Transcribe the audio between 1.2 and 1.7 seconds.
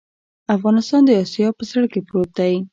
اسیا په